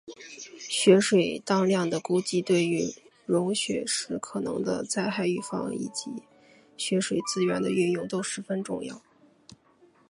[0.57, 2.91] 雪水当量的估算对于
[3.27, 6.09] 融雪时可能的灾害预防以及
[6.75, 8.99] 雪水资源的运用都十分重要。